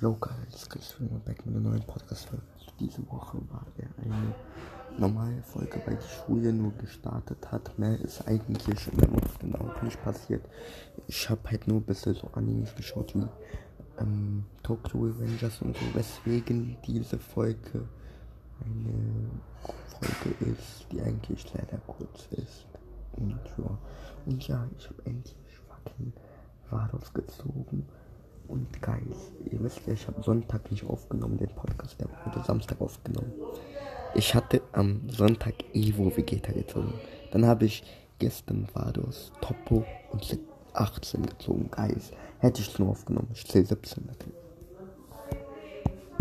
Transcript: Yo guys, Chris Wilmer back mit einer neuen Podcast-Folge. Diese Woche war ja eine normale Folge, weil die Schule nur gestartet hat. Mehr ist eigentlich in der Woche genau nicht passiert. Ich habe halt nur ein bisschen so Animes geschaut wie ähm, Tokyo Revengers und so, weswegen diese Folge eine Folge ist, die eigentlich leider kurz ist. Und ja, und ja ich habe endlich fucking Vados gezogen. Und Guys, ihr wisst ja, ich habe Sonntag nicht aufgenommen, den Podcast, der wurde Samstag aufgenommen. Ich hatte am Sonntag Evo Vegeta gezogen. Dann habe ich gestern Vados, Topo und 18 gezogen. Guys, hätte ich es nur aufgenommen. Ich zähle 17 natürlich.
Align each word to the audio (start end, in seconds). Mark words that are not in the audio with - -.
Yo 0.00 0.16
guys, 0.18 0.68
Chris 0.68 0.98
Wilmer 0.98 1.20
back 1.20 1.46
mit 1.46 1.54
einer 1.54 1.68
neuen 1.70 1.82
Podcast-Folge. 1.82 2.42
Diese 2.80 3.06
Woche 3.10 3.38
war 3.50 3.64
ja 3.78 3.86
eine 4.02 4.34
normale 4.98 5.42
Folge, 5.42 5.80
weil 5.84 5.96
die 5.96 6.08
Schule 6.08 6.52
nur 6.52 6.72
gestartet 6.72 7.50
hat. 7.52 7.78
Mehr 7.78 8.00
ist 8.00 8.26
eigentlich 8.26 8.88
in 8.90 8.98
der 8.98 9.12
Woche 9.12 9.38
genau 9.40 9.70
nicht 9.82 10.02
passiert. 10.02 10.44
Ich 11.06 11.30
habe 11.30 11.48
halt 11.48 11.68
nur 11.68 11.78
ein 11.78 11.84
bisschen 11.84 12.14
so 12.14 12.28
Animes 12.32 12.74
geschaut 12.74 13.14
wie 13.14 13.26
ähm, 14.00 14.44
Tokyo 14.62 15.00
Revengers 15.00 15.62
und 15.62 15.76
so, 15.76 15.94
weswegen 15.94 16.76
diese 16.86 17.18
Folge 17.18 17.88
eine 18.64 19.30
Folge 19.90 20.34
ist, 20.50 20.86
die 20.90 21.02
eigentlich 21.02 21.46
leider 21.54 21.78
kurz 21.86 22.26
ist. 22.32 22.66
Und 23.12 23.38
ja, 23.58 23.78
und 24.26 24.48
ja 24.48 24.68
ich 24.76 24.88
habe 24.88 25.04
endlich 25.04 25.58
fucking 25.68 26.12
Vados 26.68 27.12
gezogen. 27.12 27.86
Und 28.48 28.82
Guys, 28.82 29.32
ihr 29.50 29.62
wisst 29.62 29.86
ja, 29.86 29.94
ich 29.94 30.06
habe 30.06 30.22
Sonntag 30.22 30.70
nicht 30.70 30.84
aufgenommen, 30.84 31.38
den 31.38 31.54
Podcast, 31.54 32.00
der 32.00 32.08
wurde 32.24 32.44
Samstag 32.44 32.80
aufgenommen. 32.80 33.32
Ich 34.14 34.34
hatte 34.34 34.62
am 34.72 35.08
Sonntag 35.08 35.54
Evo 35.72 36.16
Vegeta 36.16 36.52
gezogen. 36.52 36.94
Dann 37.32 37.46
habe 37.46 37.64
ich 37.64 37.82
gestern 38.18 38.68
Vados, 38.72 39.32
Topo 39.40 39.84
und 40.12 40.38
18 40.74 41.26
gezogen. 41.26 41.70
Guys, 41.70 42.12
hätte 42.38 42.60
ich 42.60 42.68
es 42.68 42.78
nur 42.78 42.90
aufgenommen. 42.90 43.28
Ich 43.32 43.46
zähle 43.46 43.66
17 43.66 44.06
natürlich. 44.06 44.43